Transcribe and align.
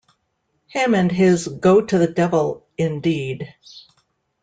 Him 0.65 0.95
and 0.95 1.11
his 1.11 1.47
"go 1.47 1.79
to 1.79 1.97
the 1.99 2.07
devil" 2.07 2.65
indeed! 2.75 3.53